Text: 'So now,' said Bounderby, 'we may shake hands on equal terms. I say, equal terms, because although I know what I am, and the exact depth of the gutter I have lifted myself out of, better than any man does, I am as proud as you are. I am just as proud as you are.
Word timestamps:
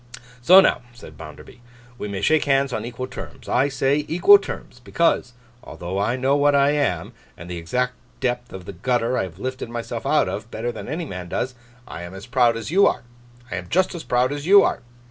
'So 0.41 0.59
now,' 0.61 0.81
said 0.93 1.15
Bounderby, 1.15 1.61
'we 1.99 2.07
may 2.07 2.21
shake 2.21 2.45
hands 2.45 2.73
on 2.73 2.85
equal 2.85 3.05
terms. 3.05 3.47
I 3.47 3.67
say, 3.67 4.03
equal 4.07 4.39
terms, 4.39 4.79
because 4.83 5.33
although 5.63 5.99
I 5.99 6.15
know 6.15 6.35
what 6.35 6.55
I 6.55 6.71
am, 6.71 7.13
and 7.37 7.47
the 7.47 7.57
exact 7.57 7.93
depth 8.19 8.51
of 8.51 8.65
the 8.65 8.73
gutter 8.73 9.15
I 9.15 9.21
have 9.21 9.37
lifted 9.37 9.69
myself 9.69 10.03
out 10.07 10.27
of, 10.27 10.49
better 10.49 10.71
than 10.71 10.87
any 10.87 11.05
man 11.05 11.29
does, 11.29 11.53
I 11.87 12.01
am 12.01 12.15
as 12.15 12.25
proud 12.25 12.57
as 12.57 12.71
you 12.71 12.87
are. 12.87 13.03
I 13.51 13.57
am 13.57 13.69
just 13.69 13.93
as 13.93 14.03
proud 14.03 14.31
as 14.33 14.47
you 14.47 14.63
are. 14.63 14.81